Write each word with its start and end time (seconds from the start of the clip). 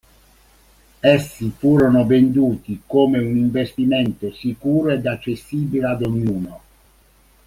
Essi 0.99 1.53
furono 1.55 2.07
venduti 2.07 2.81
come 2.87 3.19
un 3.19 3.37
investimento 3.37 4.33
sicuro 4.33 4.89
ed 4.93 5.05
accessibile 5.05 5.85
ad 5.89 6.01
ognuno. 6.01 6.61